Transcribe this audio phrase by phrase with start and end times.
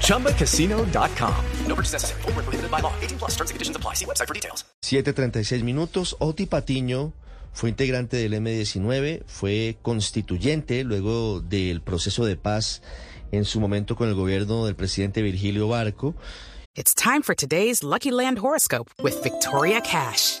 [0.00, 1.34] ChumbaCasino.com.
[1.66, 2.22] No purchase necessary.
[2.22, 2.92] Full prohibited by law.
[3.02, 3.94] 18 plus terms and conditions apply.
[3.94, 4.64] See website for details.
[4.82, 6.16] 7.36 minutos.
[6.20, 7.12] Oti Patiño
[7.54, 12.82] fue integrante del M19, fue constituyente luego del proceso de paz
[13.30, 16.14] en su momento con el gobierno del presidente Virgilio Barco.
[16.76, 20.40] It's time for today's Lucky Land horoscope with Victoria Cash.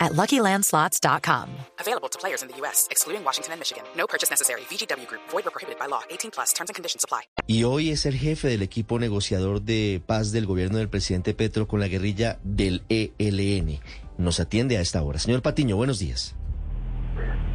[0.00, 1.48] at LuckyLandSlots.com.
[1.78, 3.84] Available to players in the U.S., excluding Washington and Michigan.
[3.96, 4.62] No purchase necessary.
[4.70, 5.22] VGW Group.
[5.30, 6.02] Void or prohibited by law.
[6.10, 6.52] 18 plus.
[6.52, 7.22] Terms and conditions apply.
[7.46, 11.68] Y hoy es el jefe del equipo negociador de paz del gobierno del presidente Petro
[11.68, 13.80] con la guerrilla del ELN.
[14.18, 15.18] Nos atiende a esta hora.
[15.18, 16.34] Señor Patiño, buenos días.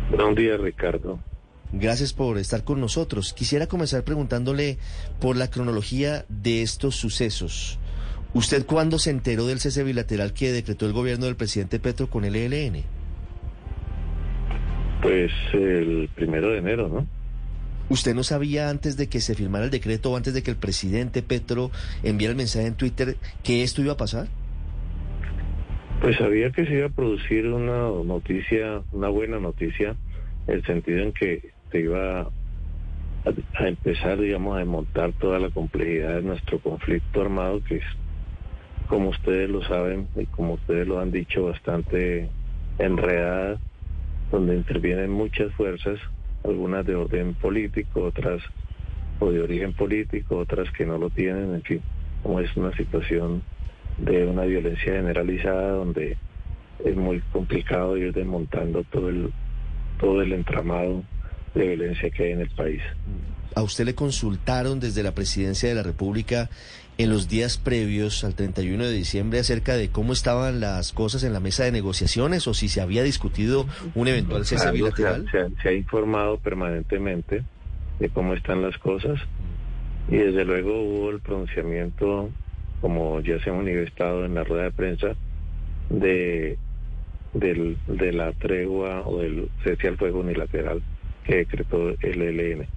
[0.09, 1.19] Buenos días, Ricardo.
[1.71, 3.33] Gracias por estar con nosotros.
[3.33, 4.77] Quisiera comenzar preguntándole
[5.19, 7.79] por la cronología de estos sucesos.
[8.35, 12.25] ¿Usted cuándo se enteró del cese bilateral que decretó el gobierno del presidente Petro con
[12.25, 12.83] el ELN?
[15.01, 17.07] Pues el primero de enero, ¿no?
[17.87, 20.57] ¿Usted no sabía antes de que se firmara el decreto o antes de que el
[20.57, 21.71] presidente Petro
[22.03, 24.27] enviara el mensaje en Twitter que esto iba a pasar?
[26.01, 29.95] Pues sabía que se iba a producir una noticia, una buena noticia,
[30.47, 32.29] en el sentido en que se iba a,
[33.59, 37.83] a empezar, digamos, a desmontar toda la complejidad de nuestro conflicto armado, que es,
[38.87, 42.29] como ustedes lo saben y como ustedes lo han dicho, bastante
[42.79, 43.59] enredada,
[44.31, 45.99] donde intervienen muchas fuerzas,
[46.43, 48.41] algunas de orden político, otras
[49.19, 51.81] o de origen político, otras que no lo tienen, en fin,
[52.21, 53.41] como es una situación
[53.97, 56.17] de una violencia generalizada donde
[56.83, 59.31] es muy complicado ir desmontando todo el
[59.99, 61.03] todo el entramado
[61.55, 62.81] de violencia que hay en el país.
[63.55, 66.49] ¿A usted le consultaron desde la presidencia de la República
[66.97, 71.33] en los días previos al 31 de diciembre acerca de cómo estaban las cosas en
[71.33, 73.65] la mesa de negociaciones o si se había discutido
[73.95, 75.27] un eventual cese bilateral?
[75.31, 77.43] Se, ha- se ha informado permanentemente
[77.99, 79.19] de cómo están las cosas
[80.09, 82.29] y desde luego hubo el pronunciamiento,
[82.81, 85.15] como ya se ha manifestado en la rueda de prensa,
[85.89, 86.57] de,
[87.33, 90.81] del- de la tregua o del cese al fuego unilateral
[91.25, 92.67] que decretó el ELN.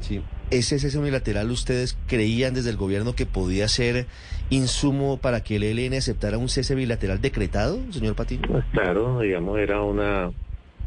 [0.00, 0.22] Sí.
[0.50, 4.06] ¿Ese cese unilateral ustedes creían desde el gobierno que podía ser
[4.50, 8.48] insumo para que el ELN aceptara un cese bilateral decretado, señor Patiño?
[8.48, 10.30] Pues claro, digamos, era una,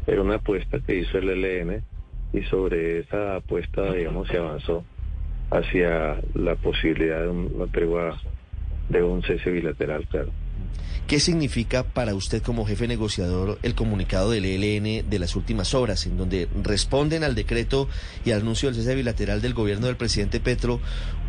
[0.06, 1.82] era una apuesta que hizo el ELN
[2.32, 4.84] y sobre esa apuesta, digamos, se avanzó
[5.50, 8.20] hacia la posibilidad de una tregua,
[8.88, 10.30] de un cese bilateral, claro.
[11.06, 16.04] ¿Qué significa para usted como jefe negociador el comunicado del ELN de las últimas horas,
[16.06, 17.88] en donde responden al decreto
[18.24, 20.80] y al anuncio del cese bilateral del gobierno del presidente Petro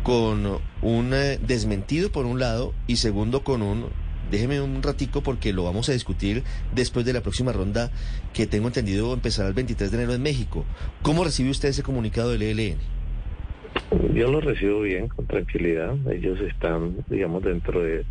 [0.02, 3.86] con un eh, desmentido por un lado y segundo con un
[4.30, 6.42] déjeme un ratico porque lo vamos a discutir
[6.74, 7.90] después de la próxima ronda
[8.34, 10.64] que tengo entendido empezará el 23 de enero en México.
[11.02, 12.78] ¿Cómo recibe usted ese comunicado del ELN?
[14.14, 15.94] Yo lo recibo bien, con tranquilidad.
[16.12, 18.04] Ellos están, digamos, dentro de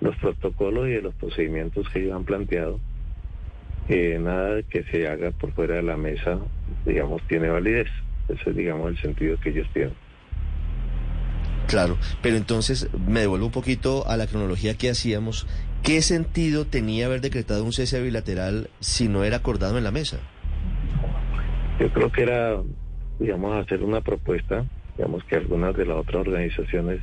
[0.00, 2.80] los protocolos y de los procedimientos que ellos han planteado.
[3.88, 6.38] Eh, nada que se haga por fuera de la mesa,
[6.86, 7.88] digamos, tiene validez.
[8.28, 9.94] Ese es, digamos, el sentido que ellos tienen.
[11.66, 15.46] Claro, pero entonces me devuelvo un poquito a la cronología que hacíamos.
[15.82, 20.18] ¿Qué sentido tenía haber decretado un cese bilateral si no era acordado en la mesa?
[21.78, 22.60] Yo creo que era,
[23.18, 27.00] digamos, hacer una propuesta, digamos que algunas de las otras organizaciones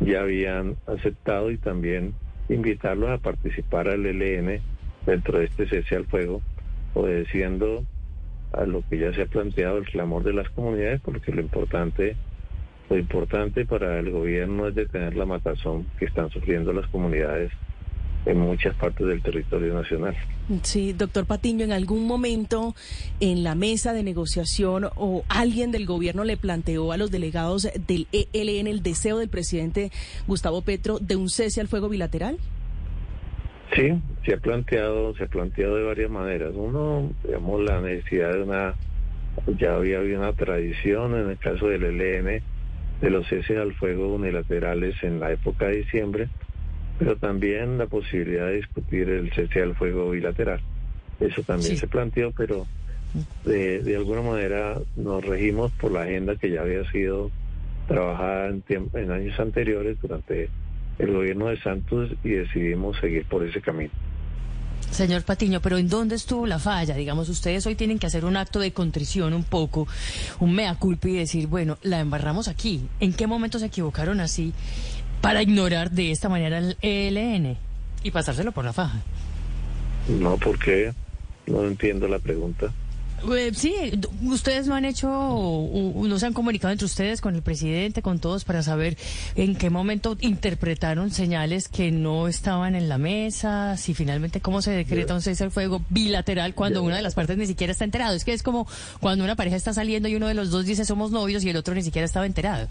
[0.00, 2.14] ya habían aceptado y también
[2.48, 4.60] invitarlos a participar al ELN
[5.06, 6.42] dentro de este cese al fuego,
[6.94, 7.84] obedeciendo
[8.52, 12.16] a lo que ya se ha planteado el clamor de las comunidades, porque lo importante,
[12.88, 17.52] lo importante para el gobierno es detener la matazón que están sufriendo las comunidades
[18.26, 20.16] en muchas partes del territorio nacional.
[20.62, 22.74] Sí, doctor Patiño, en algún momento
[23.20, 28.06] en la mesa de negociación o alguien del gobierno le planteó a los delegados del
[28.12, 29.90] ELN el deseo del presidente
[30.26, 32.38] Gustavo Petro de un cese al fuego bilateral.
[33.74, 36.52] Sí, se ha planteado, se ha planteado de varias maneras.
[36.54, 38.74] Uno, digamos, la necesidad de una,
[39.58, 42.42] ya había habido una tradición en el caso del ELN
[43.02, 46.28] de los ceses al fuego unilaterales en la época de diciembre,
[46.98, 50.60] pero también la posibilidad de discutir el cese al fuego bilateral.
[51.20, 52.66] Eso también se planteó, pero
[53.44, 57.30] de, de, alguna manera nos regimos por la agenda que ya había sido
[57.86, 58.62] trabajada en,
[58.92, 60.50] en años anteriores durante
[60.98, 63.92] el gobierno de Santos y decidimos seguir por ese camino.
[64.90, 66.94] Señor Patiño, pero ¿en dónde estuvo la falla?
[66.94, 69.86] Digamos, ustedes hoy tienen que hacer un acto de contrición un poco,
[70.40, 72.86] un mea culpa y decir, bueno, la embarramos aquí.
[72.98, 74.52] ¿En qué momento se equivocaron así
[75.20, 77.56] para ignorar de esta manera el ELN
[78.02, 79.00] y pasárselo por la faja?
[80.08, 80.92] No, ¿por qué?
[81.46, 82.72] No entiendo la pregunta.
[83.32, 83.74] Eh, sí,
[84.22, 88.44] ustedes no han hecho, no se han comunicado entre ustedes con el presidente, con todos,
[88.44, 88.96] para saber
[89.34, 94.70] en qué momento interpretaron señales que no estaban en la mesa, si finalmente cómo se
[94.70, 98.14] decreta un cese al fuego bilateral cuando una de las partes ni siquiera está enterado.
[98.14, 98.68] Es que es como
[99.00, 101.56] cuando una pareja está saliendo y uno de los dos dice somos novios y el
[101.56, 102.68] otro ni siquiera estaba enterado.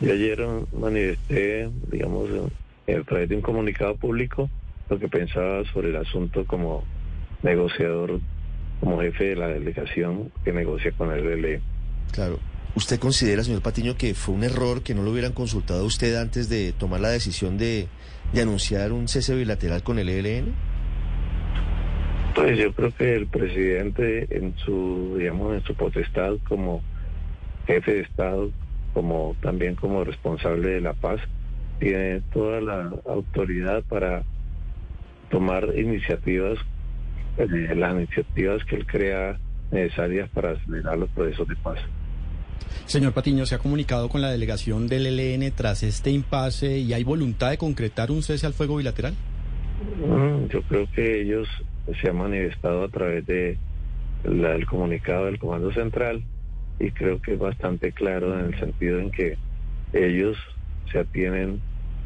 [0.00, 0.46] Yo ayer
[0.78, 2.28] manifesté, digamos,
[2.86, 4.48] a través de un comunicado público,
[4.88, 6.84] lo que pensaba sobre el asunto como
[7.42, 8.20] negociador
[8.80, 11.62] como jefe de la delegación que negocia con el ELN.
[12.12, 12.38] Claro.
[12.74, 16.14] ¿Usted considera, señor Patiño, que fue un error que no lo hubieran consultado a usted
[16.14, 17.88] antes de tomar la decisión de,
[18.32, 20.54] de anunciar un cese bilateral con el ELN?
[22.36, 26.82] Pues yo creo que el presidente en su, digamos, en su potestad como
[27.66, 28.52] jefe de Estado,
[28.98, 31.20] como también como responsable de la paz,
[31.78, 34.24] tiene toda la autoridad para
[35.30, 36.58] tomar iniciativas
[37.36, 39.38] eh, las iniciativas que él crea
[39.70, 41.78] necesarias para acelerar los procesos de paz.
[42.86, 47.04] Señor Patiño, ¿se ha comunicado con la delegación del ELN tras este impasse y hay
[47.04, 49.14] voluntad de concretar un cese al fuego bilateral?
[50.04, 51.46] Mm, yo creo que ellos
[52.00, 53.58] se han manifestado a través de
[54.24, 56.24] el comunicado del Comando Central
[56.78, 59.36] y creo que es bastante claro en el sentido en que
[59.92, 60.36] ellos
[60.90, 61.60] se atienen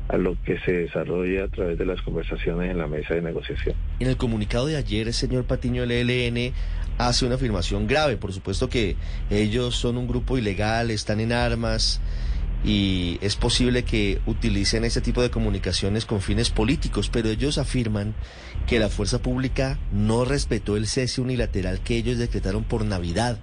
[0.09, 3.75] a lo que se desarrolla a través de las conversaciones en la mesa de negociación.
[4.01, 6.53] En el comunicado de ayer, el señor Patiño del ELN
[6.99, 8.17] hace una afirmación grave.
[8.17, 8.97] Por supuesto que
[9.31, 12.01] ellos son un grupo ilegal, están en armas
[12.65, 18.15] y es posible que utilicen ese tipo de comunicaciones con fines políticos, pero ellos afirman
[18.67, 23.39] que la fuerza pública no respetó el cese unilateral que ellos decretaron por Navidad.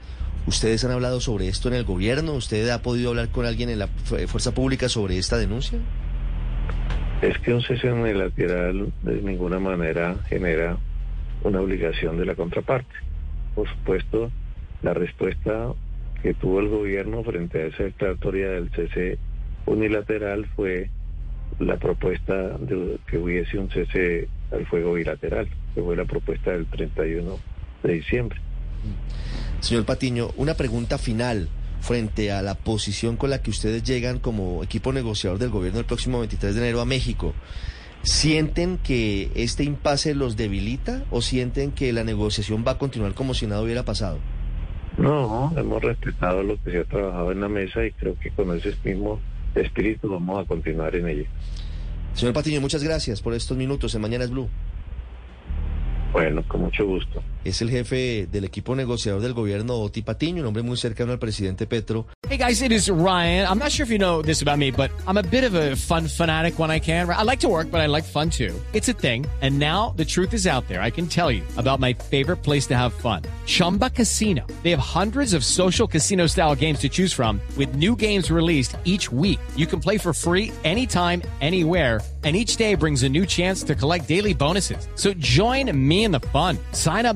[0.49, 2.33] ¿Ustedes han hablado sobre esto en el gobierno?
[2.33, 5.77] ¿Usted ha podido hablar con alguien en la fuerza pública sobre esta denuncia?
[7.21, 10.77] es que un cese unilateral de ninguna manera genera
[11.43, 12.95] una obligación de la contraparte.
[13.53, 14.31] Por supuesto,
[14.81, 15.73] la respuesta
[16.23, 19.19] que tuvo el gobierno frente a esa declaratoria del cese
[19.65, 20.89] unilateral fue
[21.59, 26.65] la propuesta de que hubiese un cese al fuego bilateral, que fue la propuesta del
[26.65, 27.37] 31
[27.83, 28.39] de diciembre.
[29.61, 31.49] Señor Patiño, una pregunta final
[31.81, 35.85] frente a la posición con la que ustedes llegan como equipo negociador del gobierno el
[35.85, 37.33] próximo 23 de enero a México.
[38.01, 43.33] ¿Sienten que este impasse los debilita o sienten que la negociación va a continuar como
[43.33, 44.19] si nada hubiera pasado?
[44.97, 48.55] No, hemos respetado lo que se ha trabajado en la mesa y creo que con
[48.57, 49.19] ese mismo
[49.55, 51.27] espíritu vamos a continuar en ella.
[52.13, 54.49] Señor Patiño, muchas gracias por estos minutos en Mañana es Blue.
[56.11, 57.21] Bueno, con mucho gusto.
[57.45, 61.19] Es el jefe del equipo negociador del gobierno, Oti Patiño, un hombre muy cercano al
[61.19, 62.05] presidente Petro.
[62.27, 63.47] Hey guys, it is Ryan.
[63.47, 65.75] I'm not sure if you know this about me, but I'm a bit of a
[65.77, 67.09] fun fanatic when I can.
[67.09, 68.53] I like to work, but I like fun too.
[68.73, 69.25] It's a thing.
[69.41, 70.81] And now the truth is out there.
[70.81, 73.23] I can tell you about my favorite place to have fun.
[73.45, 74.45] Chumba Casino.
[74.63, 78.75] They have hundreds of social casino style games to choose from with new games released
[78.83, 79.39] each week.
[79.55, 83.75] You can play for free anytime, anywhere and each day brings a new chance to
[83.75, 84.87] collect daily bonuses.
[84.95, 86.57] So join me in the fun.
[86.73, 87.15] Sign up